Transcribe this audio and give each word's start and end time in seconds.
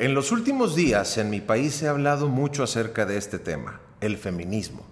En 0.00 0.14
los 0.14 0.30
últimos 0.30 0.76
días 0.76 1.18
en 1.18 1.28
mi 1.28 1.40
país 1.40 1.74
se 1.74 1.88
ha 1.88 1.90
hablado 1.90 2.28
mucho 2.28 2.62
acerca 2.62 3.04
de 3.04 3.16
este 3.16 3.40
tema, 3.40 3.80
el 4.00 4.16
feminismo, 4.16 4.82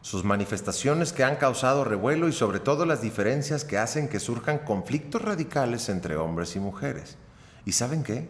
sus 0.00 0.24
manifestaciones 0.24 1.12
que 1.12 1.22
han 1.22 1.36
causado 1.36 1.84
revuelo 1.84 2.28
y 2.28 2.32
sobre 2.32 2.58
todo 2.58 2.86
las 2.86 3.02
diferencias 3.02 3.62
que 3.62 3.76
hacen 3.76 4.08
que 4.08 4.18
surjan 4.18 4.60
conflictos 4.60 5.20
radicales 5.20 5.90
entre 5.90 6.16
hombres 6.16 6.56
y 6.56 6.60
mujeres. 6.60 7.18
¿Y 7.66 7.72
saben 7.72 8.02
qué? 8.02 8.26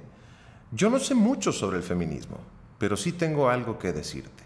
Yo 0.72 0.90
no 0.90 0.98
sé 0.98 1.14
mucho 1.14 1.52
sobre 1.52 1.76
el 1.76 1.84
feminismo, 1.84 2.38
pero 2.78 2.96
sí 2.96 3.12
tengo 3.12 3.48
algo 3.48 3.78
que 3.78 3.92
decirte. 3.92 4.42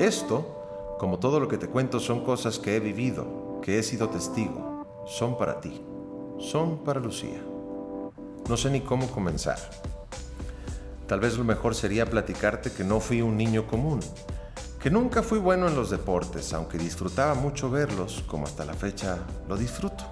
Esto, 0.00 0.96
como 0.98 1.18
todo 1.18 1.38
lo 1.38 1.48
que 1.48 1.58
te 1.58 1.68
cuento, 1.68 2.00
son 2.00 2.24
cosas 2.24 2.58
que 2.58 2.76
he 2.76 2.80
vivido, 2.80 3.60
que 3.62 3.78
he 3.78 3.82
sido 3.82 4.08
testigo, 4.08 5.04
son 5.06 5.36
para 5.36 5.60
ti, 5.60 5.82
son 6.38 6.82
para 6.82 6.98
Lucía. 6.98 7.42
No 8.48 8.56
sé 8.56 8.70
ni 8.70 8.80
cómo 8.80 9.06
comenzar. 9.08 9.58
Tal 11.08 11.20
vez 11.20 11.38
lo 11.38 11.44
mejor 11.44 11.74
sería 11.74 12.04
platicarte 12.04 12.70
que 12.70 12.84
no 12.84 13.00
fui 13.00 13.22
un 13.22 13.34
niño 13.34 13.66
común, 13.66 13.98
que 14.78 14.90
nunca 14.90 15.22
fui 15.22 15.38
bueno 15.38 15.66
en 15.66 15.74
los 15.74 15.88
deportes, 15.88 16.52
aunque 16.52 16.76
disfrutaba 16.76 17.32
mucho 17.32 17.70
verlos, 17.70 18.22
como 18.26 18.44
hasta 18.44 18.66
la 18.66 18.74
fecha 18.74 19.16
lo 19.48 19.56
disfruto. 19.56 20.04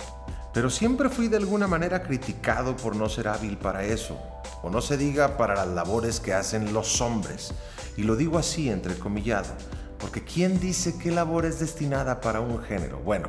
Pero 0.54 0.70
siempre 0.70 1.10
fui 1.10 1.28
de 1.28 1.37
alguna 1.37 1.66
manera 1.66 2.02
criticado 2.02 2.74
por 2.78 2.96
no 2.96 3.10
ser 3.10 3.28
hábil 3.28 3.59
para 3.59 3.84
eso, 3.84 4.18
o 4.62 4.70
no 4.70 4.80
se 4.80 4.96
diga 4.96 5.37
para 5.37 5.54
las 5.54 5.68
labores 5.68 6.18
que 6.18 6.32
hacen 6.32 6.73
los 6.73 7.02
hombres. 7.02 7.52
Y 7.98 8.04
lo 8.04 8.16
digo 8.16 8.38
así, 8.38 8.70
entrecomillado, 8.70 9.52
porque 9.98 10.24
¿quién 10.24 10.59
dice 10.59 10.96
qué 10.96 11.10
labor 11.10 11.45
es 11.45 11.60
destinada 11.60 12.23
para 12.23 12.40
un 12.40 12.62
género? 12.62 13.01
Bueno, 13.01 13.28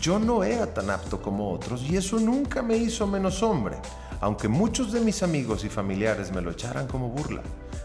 yo 0.00 0.20
no 0.20 0.44
era 0.44 0.72
tan 0.72 0.88
apto 0.88 1.20
como 1.20 1.50
otros 1.50 1.82
y 1.82 1.96
eso 1.96 2.20
nunca 2.20 2.62
me 2.62 2.76
hizo 2.76 3.08
menos 3.08 3.42
hombre 3.42 3.78
aunque 4.22 4.46
muchos 4.46 4.92
de 4.92 5.00
mis 5.00 5.24
amigos 5.24 5.64
y 5.64 5.68
familiares 5.68 6.30
me 6.30 6.40
lo 6.40 6.52
echaran 6.52 6.86
como 6.86 7.08
burla. 7.08 7.42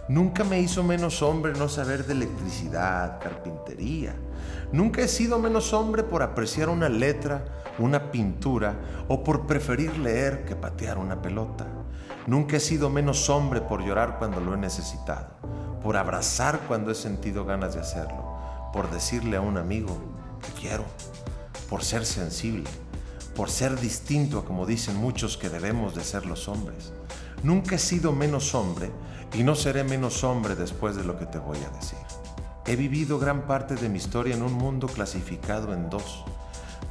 Nunca 0.08 0.44
me 0.44 0.60
hizo 0.60 0.84
menos 0.84 1.24
hombre 1.24 1.54
no 1.54 1.68
saber 1.68 2.06
de 2.06 2.14
electricidad, 2.14 3.20
carpintería. 3.20 4.16
Nunca 4.72 5.02
he 5.02 5.08
sido 5.08 5.40
menos 5.40 5.74
hombre 5.74 6.04
por 6.04 6.22
apreciar 6.22 6.70
una 6.70 6.90
letra, 6.90 7.44
una 7.80 8.12
pintura 8.12 8.76
o 9.08 9.24
por 9.24 9.48
preferir 9.48 9.98
leer 9.98 10.46
que 10.46 10.56
patear 10.56 11.00
una 11.00 11.24
pelota. 11.24 11.66
Nunca 12.28 12.58
he 12.58 12.60
sido 12.60 12.92
menos 12.92 13.32
hombre 13.32 13.60
por 13.62 13.84
llorar 13.84 14.20
cuando 14.20 14.40
lo 14.40 14.54
he 14.54 14.58
necesitado, 14.58 15.30
por 15.82 15.98
abrazar 15.98 16.60
cuando 16.68 16.92
he 16.92 16.96
sentido 16.96 17.46
ganas 17.46 17.74
de 17.74 17.82
hacerlo, 17.82 18.38
por 18.72 18.92
decirle 18.92 19.38
a 19.38 19.42
un 19.42 19.58
amigo, 19.58 19.98
te 20.40 20.62
quiero, 20.62 20.84
por 21.68 21.84
ser 21.84 22.06
sensible 22.06 22.70
por 23.38 23.52
ser 23.52 23.80
distinto 23.80 24.40
a 24.40 24.46
como 24.46 24.66
dicen 24.66 24.98
muchos 24.98 25.38
que 25.38 25.50
debemos 25.50 25.94
de 25.94 26.04
ser 26.04 26.26
los 26.26 26.48
hombres. 26.48 26.92
Nunca 27.44 27.76
he 27.76 27.78
sido 27.80 28.12
menos 28.12 28.56
hombre 28.56 28.90
y 29.36 29.44
no 29.44 29.54
seré 29.54 29.84
menos 29.84 30.24
hombre 30.24 30.56
después 30.56 30.96
de 30.96 31.04
lo 31.04 31.20
que 31.20 31.28
te 31.28 31.38
voy 31.38 31.60
a 31.60 31.70
decir. 31.78 32.00
He 32.66 32.76
vivido 32.76 33.20
gran 33.20 33.46
parte 33.46 33.76
de 33.76 33.90
mi 33.90 34.00
historia 34.00 34.34
en 34.34 34.42
un 34.42 34.54
mundo 34.54 34.88
clasificado 34.88 35.72
en 35.72 35.88
dos, 35.88 36.26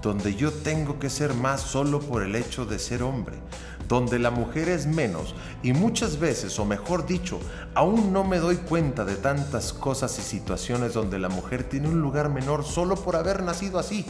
donde 0.02 0.36
yo 0.36 0.52
tengo 0.52 1.00
que 1.00 1.10
ser 1.10 1.34
más 1.34 1.62
solo 1.62 1.98
por 1.98 2.22
el 2.22 2.36
hecho 2.36 2.64
de 2.64 2.78
ser 2.78 3.02
hombre, 3.02 3.34
donde 3.88 4.20
la 4.20 4.30
mujer 4.30 4.68
es 4.68 4.86
menos 4.86 5.34
y 5.64 5.72
muchas 5.72 6.20
veces, 6.20 6.60
o 6.60 6.64
mejor 6.64 7.06
dicho, 7.06 7.40
aún 7.74 8.12
no 8.12 8.22
me 8.22 8.38
doy 8.38 8.58
cuenta 8.58 9.04
de 9.04 9.16
tantas 9.16 9.72
cosas 9.72 10.16
y 10.20 10.22
situaciones 10.22 10.94
donde 10.94 11.18
la 11.18 11.28
mujer 11.28 11.64
tiene 11.64 11.88
un 11.88 12.00
lugar 12.00 12.28
menor 12.28 12.64
solo 12.64 12.94
por 12.94 13.16
haber 13.16 13.42
nacido 13.42 13.80
así, 13.80 14.06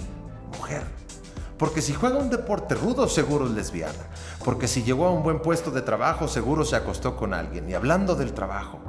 mujer. 0.58 1.05
Porque 1.58 1.82
si 1.82 1.94
juega 1.94 2.18
un 2.18 2.30
deporte 2.30 2.74
rudo, 2.74 3.08
seguro 3.08 3.46
es 3.46 3.52
lesbiana. 3.52 3.94
Porque 4.44 4.68
si 4.68 4.82
llegó 4.82 5.06
a 5.06 5.12
un 5.12 5.22
buen 5.22 5.40
puesto 5.40 5.70
de 5.70 5.82
trabajo, 5.82 6.28
seguro 6.28 6.64
se 6.64 6.76
acostó 6.76 7.16
con 7.16 7.32
alguien. 7.32 7.68
Y 7.68 7.74
hablando 7.74 8.14
del 8.14 8.32
trabajo, 8.32 8.80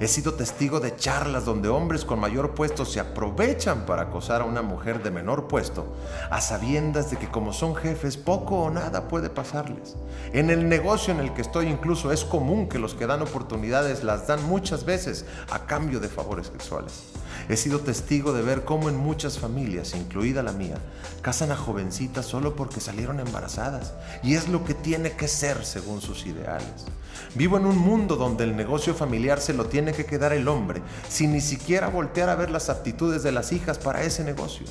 He 0.00 0.06
sido 0.06 0.34
testigo 0.34 0.78
de 0.78 0.94
charlas 0.94 1.44
donde 1.44 1.68
hombres 1.68 2.04
con 2.04 2.20
mayor 2.20 2.54
puesto 2.54 2.84
se 2.84 3.00
aprovechan 3.00 3.84
para 3.84 4.02
acosar 4.02 4.42
a 4.42 4.44
una 4.44 4.62
mujer 4.62 5.02
de 5.02 5.10
menor 5.10 5.48
puesto, 5.48 5.92
a 6.30 6.40
sabiendas 6.40 7.10
de 7.10 7.16
que 7.16 7.28
como 7.28 7.52
son 7.52 7.74
jefes 7.74 8.16
poco 8.16 8.58
o 8.58 8.70
nada 8.70 9.08
puede 9.08 9.28
pasarles. 9.28 9.96
En 10.32 10.50
el 10.50 10.68
negocio 10.68 11.12
en 11.12 11.18
el 11.18 11.34
que 11.34 11.42
estoy 11.42 11.66
incluso 11.66 12.12
es 12.12 12.24
común 12.24 12.68
que 12.68 12.78
los 12.78 12.94
que 12.94 13.08
dan 13.08 13.22
oportunidades 13.22 14.04
las 14.04 14.28
dan 14.28 14.44
muchas 14.44 14.84
veces 14.84 15.26
a 15.50 15.66
cambio 15.66 15.98
de 15.98 16.08
favores 16.08 16.46
sexuales. 16.46 17.02
He 17.48 17.56
sido 17.56 17.80
testigo 17.80 18.32
de 18.32 18.42
ver 18.42 18.64
cómo 18.64 18.88
en 18.88 18.96
muchas 18.96 19.38
familias, 19.38 19.94
incluida 19.94 20.42
la 20.42 20.52
mía, 20.52 20.76
casan 21.22 21.52
a 21.52 21.56
jovencitas 21.56 22.26
solo 22.26 22.54
porque 22.56 22.80
salieron 22.80 23.20
embarazadas 23.20 23.94
y 24.22 24.34
es 24.34 24.48
lo 24.48 24.64
que 24.64 24.74
tiene 24.74 25.12
que 25.12 25.28
ser 25.28 25.64
según 25.64 26.00
sus 26.00 26.26
ideales. 26.26 26.86
Vivo 27.34 27.56
en 27.56 27.66
un 27.66 27.78
mundo 27.78 28.16
donde 28.16 28.44
el 28.44 28.56
negocio 28.56 28.94
familiar 28.94 29.40
se 29.40 29.54
lo 29.54 29.66
tiene 29.66 29.92
que 29.92 30.06
quedar 30.06 30.32
el 30.32 30.48
hombre, 30.48 30.82
sin 31.08 31.32
ni 31.32 31.40
siquiera 31.40 31.88
voltear 31.88 32.28
a 32.28 32.36
ver 32.36 32.50
las 32.50 32.68
aptitudes 32.68 33.22
de 33.22 33.32
las 33.32 33.52
hijas 33.52 33.78
para 33.78 34.02
ese 34.02 34.24
negocio. 34.24 34.66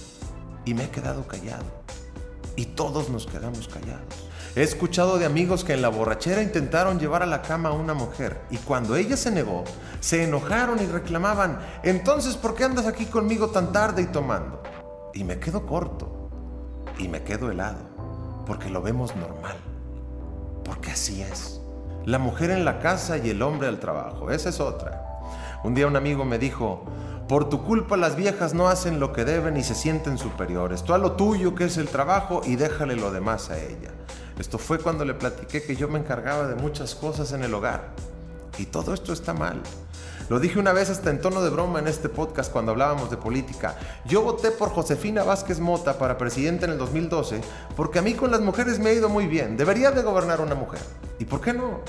Y 0.65 0.73
me 0.73 0.85
he 0.85 0.89
quedado 0.89 1.27
callado. 1.27 1.86
Y 2.57 2.65
todos 2.65 3.09
nos 3.09 3.27
quedamos 3.27 3.67
callados. 3.67 4.27
He 4.55 4.63
escuchado 4.63 5.19
de 5.19 5.25
amigos 5.25 5.63
que 5.63 5.73
en 5.73 5.83
la 5.83 5.89
borrachera 5.89 6.41
intentaron 6.41 6.99
llevar 6.99 7.21
a 7.21 7.27
la 7.27 7.43
cama 7.43 7.69
a 7.69 7.73
una 7.73 7.93
mujer 7.93 8.41
y 8.49 8.57
cuando 8.57 8.95
ella 8.95 9.15
se 9.15 9.29
negó, 9.29 9.63
se 9.99 10.23
enojaron 10.23 10.81
y 10.81 10.87
reclamaban, 10.87 11.59
entonces 11.83 12.35
¿por 12.35 12.55
qué 12.55 12.63
andas 12.63 12.87
aquí 12.87 13.05
conmigo 13.05 13.51
tan 13.51 13.71
tarde 13.71 14.01
y 14.01 14.07
tomando? 14.07 14.63
Y 15.13 15.23
me 15.23 15.37
quedo 15.37 15.67
corto 15.67 16.31
y 16.97 17.07
me 17.07 17.21
quedo 17.21 17.51
helado, 17.51 17.77
porque 18.47 18.71
lo 18.71 18.81
vemos 18.81 19.15
normal, 19.15 19.57
porque 20.65 20.89
así 20.89 21.21
es. 21.21 21.61
La 22.05 22.17
mujer 22.17 22.49
en 22.49 22.65
la 22.65 22.79
casa 22.79 23.19
y 23.19 23.29
el 23.29 23.43
hombre 23.43 23.67
al 23.67 23.79
trabajo, 23.79 24.31
esa 24.31 24.49
es 24.49 24.59
otra. 24.59 25.06
Un 25.67 25.73
día 25.73 25.85
un 25.85 25.97
amigo 25.97 26.23
me 26.23 26.39
dijo, 26.39 26.85
por 27.27 27.49
tu 27.49 27.61
culpa 27.61 27.97
las 27.97 28.15
viejas 28.15 28.53
no 28.53 28.69
hacen 28.69 29.01
lo 29.01 29.11
que 29.11 29.25
deben 29.25 29.57
y 29.57 29.63
se 29.63 29.75
sienten 29.75 30.17
superiores. 30.17 30.81
Tú 30.85 30.93
a 30.93 30.97
lo 30.97 31.17
tuyo 31.17 31.55
que 31.55 31.65
es 31.65 31.75
el 31.75 31.89
trabajo 31.89 32.41
y 32.45 32.55
déjale 32.55 32.95
lo 32.95 33.11
demás 33.11 33.49
a 33.49 33.61
ella. 33.61 33.91
Esto 34.39 34.59
fue 34.59 34.79
cuando 34.79 35.03
le 35.03 35.13
platiqué 35.13 35.61
que 35.61 35.75
yo 35.75 35.89
me 35.89 35.99
encargaba 35.99 36.47
de 36.47 36.55
muchas 36.55 36.95
cosas 36.95 37.33
en 37.33 37.43
el 37.43 37.53
hogar. 37.53 37.89
Y 38.57 38.67
todo 38.67 38.93
esto 38.93 39.11
está 39.11 39.33
mal. 39.33 39.61
Lo 40.29 40.39
dije 40.39 40.57
una 40.57 40.71
vez 40.71 40.89
hasta 40.89 41.09
en 41.09 41.19
tono 41.19 41.41
de 41.41 41.49
broma 41.49 41.79
en 41.79 41.89
este 41.89 42.07
podcast 42.07 42.49
cuando 42.49 42.71
hablábamos 42.71 43.09
de 43.09 43.17
política. 43.17 43.75
Yo 44.05 44.21
voté 44.21 44.51
por 44.51 44.69
Josefina 44.69 45.25
Vázquez 45.25 45.59
Mota 45.59 45.97
para 45.97 46.17
presidente 46.17 46.63
en 46.63 46.71
el 46.71 46.77
2012 46.77 47.41
porque 47.75 47.99
a 47.99 48.01
mí 48.01 48.13
con 48.13 48.31
las 48.31 48.39
mujeres 48.39 48.79
me 48.79 48.91
ha 48.91 48.93
ido 48.93 49.09
muy 49.09 49.27
bien. 49.27 49.57
Debería 49.57 49.91
de 49.91 50.01
gobernar 50.01 50.39
una 50.39 50.55
mujer. 50.55 50.79
¿Y 51.19 51.25
por 51.25 51.41
qué 51.41 51.51
no? 51.51 51.81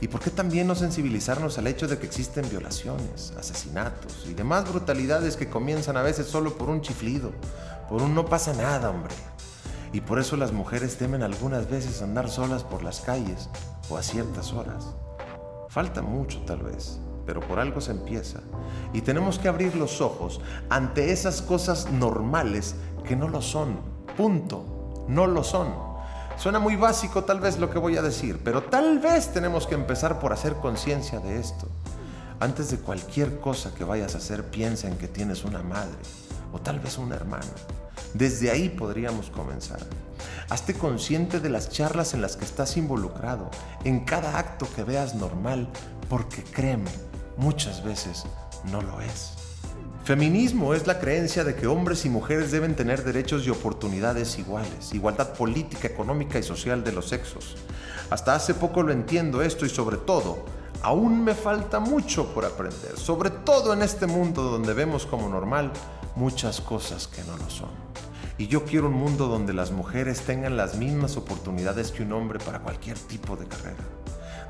¿Y 0.00 0.08
por 0.08 0.20
qué 0.20 0.30
también 0.30 0.66
no 0.66 0.74
sensibilizarnos 0.74 1.58
al 1.58 1.66
hecho 1.66 1.86
de 1.86 1.98
que 1.98 2.06
existen 2.06 2.48
violaciones, 2.48 3.34
asesinatos 3.38 4.26
y 4.28 4.32
demás 4.32 4.68
brutalidades 4.68 5.36
que 5.36 5.50
comienzan 5.50 5.96
a 5.96 6.02
veces 6.02 6.26
solo 6.26 6.56
por 6.56 6.70
un 6.70 6.80
chiflido, 6.80 7.32
por 7.88 8.00
un 8.00 8.14
no 8.14 8.24
pasa 8.24 8.54
nada, 8.54 8.88
hombre? 8.90 9.14
Y 9.92 10.00
por 10.00 10.18
eso 10.18 10.36
las 10.36 10.52
mujeres 10.52 10.96
temen 10.96 11.22
algunas 11.22 11.68
veces 11.68 12.00
andar 12.00 12.30
solas 12.30 12.64
por 12.64 12.82
las 12.82 13.00
calles 13.00 13.50
o 13.90 13.98
a 13.98 14.02
ciertas 14.02 14.52
horas. 14.52 14.94
Falta 15.68 16.00
mucho 16.00 16.40
tal 16.46 16.62
vez, 16.62 16.98
pero 17.26 17.40
por 17.40 17.58
algo 17.58 17.80
se 17.80 17.90
empieza. 17.90 18.40
Y 18.94 19.02
tenemos 19.02 19.38
que 19.38 19.48
abrir 19.48 19.74
los 19.74 20.00
ojos 20.00 20.40
ante 20.70 21.12
esas 21.12 21.42
cosas 21.42 21.90
normales 21.90 22.74
que 23.04 23.16
no 23.16 23.28
lo 23.28 23.42
son. 23.42 23.80
Punto. 24.16 25.04
No 25.08 25.26
lo 25.26 25.42
son. 25.42 25.89
Suena 26.40 26.58
muy 26.58 26.74
básico 26.74 27.24
tal 27.24 27.38
vez 27.38 27.58
lo 27.58 27.68
que 27.68 27.78
voy 27.78 27.98
a 27.98 28.02
decir, 28.02 28.40
pero 28.42 28.62
tal 28.62 28.98
vez 28.98 29.30
tenemos 29.30 29.66
que 29.66 29.74
empezar 29.74 30.18
por 30.18 30.32
hacer 30.32 30.54
conciencia 30.54 31.20
de 31.20 31.38
esto. 31.38 31.68
Antes 32.40 32.70
de 32.70 32.78
cualquier 32.78 33.40
cosa 33.40 33.74
que 33.74 33.84
vayas 33.84 34.14
a 34.14 34.18
hacer, 34.18 34.44
piensa 34.44 34.88
en 34.88 34.96
que 34.96 35.06
tienes 35.06 35.44
una 35.44 35.62
madre 35.62 35.98
o 36.50 36.58
tal 36.58 36.80
vez 36.80 36.96
una 36.96 37.16
hermana. 37.16 37.44
Desde 38.14 38.50
ahí 38.50 38.70
podríamos 38.70 39.28
comenzar. 39.28 39.80
Hazte 40.48 40.72
consciente 40.72 41.40
de 41.40 41.50
las 41.50 41.68
charlas 41.68 42.14
en 42.14 42.22
las 42.22 42.38
que 42.38 42.46
estás 42.46 42.78
involucrado, 42.78 43.50
en 43.84 44.06
cada 44.06 44.38
acto 44.38 44.66
que 44.74 44.82
veas 44.82 45.14
normal, 45.14 45.68
porque 46.08 46.42
créeme, 46.42 46.90
muchas 47.36 47.84
veces 47.84 48.24
no 48.72 48.80
lo 48.80 49.02
es. 49.02 49.39
Feminismo 50.10 50.74
es 50.74 50.88
la 50.88 50.98
creencia 50.98 51.44
de 51.44 51.54
que 51.54 51.68
hombres 51.68 52.04
y 52.04 52.10
mujeres 52.10 52.50
deben 52.50 52.74
tener 52.74 53.04
derechos 53.04 53.46
y 53.46 53.50
oportunidades 53.50 54.40
iguales, 54.40 54.92
igualdad 54.92 55.34
política, 55.34 55.86
económica 55.86 56.36
y 56.36 56.42
social 56.42 56.82
de 56.82 56.90
los 56.90 57.08
sexos. 57.08 57.54
Hasta 58.10 58.34
hace 58.34 58.54
poco 58.54 58.82
lo 58.82 58.90
entiendo 58.90 59.40
esto 59.40 59.64
y 59.64 59.68
sobre 59.68 59.98
todo, 59.98 60.44
aún 60.82 61.22
me 61.22 61.36
falta 61.36 61.78
mucho 61.78 62.34
por 62.34 62.44
aprender, 62.44 62.96
sobre 62.96 63.30
todo 63.30 63.72
en 63.72 63.82
este 63.82 64.08
mundo 64.08 64.42
donde 64.42 64.74
vemos 64.74 65.06
como 65.06 65.28
normal 65.28 65.70
muchas 66.16 66.60
cosas 66.60 67.06
que 67.06 67.22
no 67.22 67.36
lo 67.36 67.48
son. 67.48 67.70
Y 68.36 68.48
yo 68.48 68.64
quiero 68.64 68.88
un 68.88 68.94
mundo 68.94 69.28
donde 69.28 69.52
las 69.52 69.70
mujeres 69.70 70.22
tengan 70.22 70.56
las 70.56 70.74
mismas 70.74 71.16
oportunidades 71.16 71.92
que 71.92 72.02
un 72.02 72.14
hombre 72.14 72.40
para 72.40 72.58
cualquier 72.58 72.98
tipo 72.98 73.36
de 73.36 73.46
carrera 73.46 73.84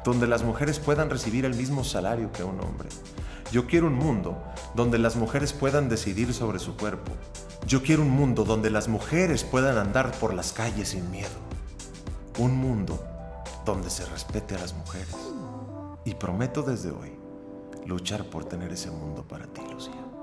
donde 0.05 0.27
las 0.27 0.43
mujeres 0.43 0.79
puedan 0.79 1.11
recibir 1.11 1.45
el 1.45 1.55
mismo 1.55 1.85
salario 1.85 2.33
que 2.33 2.43
un 2.43 2.61
hombre. 2.61 2.89
Yo 3.53 3.67
quiero 3.67 3.89
un 3.89 3.95
mundo 3.95 4.43
donde 4.75 4.99
las 4.99 5.17
mujeres 5.17 5.53
puedan 5.53 5.89
decidir 5.89 6.33
sobre 6.33 6.59
su 6.59 6.77
cuerpo. 6.77 7.13
Yo 7.67 7.83
quiero 7.83 8.03
un 8.03 8.11
mundo 8.11 8.45
donde 8.45 8.71
las 8.71 8.89
mujeres 8.89 9.45
puedan 9.45 9.77
andar 9.79 10.13
por 10.13 10.35
las 10.35 10.53
calles 10.53 10.91
sin 10.91 11.11
miedo. 11.11 11.29
Un 12.39 12.57
mundo 12.57 13.03
donde 13.65 13.91
se 13.91 14.05
respete 14.07 14.55
a 14.55 14.59
las 14.59 14.75
mujeres. 14.75 15.17
Y 16.05 16.15
prometo 16.15 16.63
desde 16.63 16.91
hoy 16.91 17.13
luchar 17.87 18.25
por 18.25 18.45
tener 18.45 18.73
ese 18.73 18.91
mundo 18.91 19.25
para 19.27 19.47
ti, 19.47 19.63
Lucía. 19.71 20.20